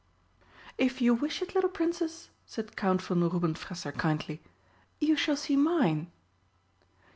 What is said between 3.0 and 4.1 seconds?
von Rubenfresser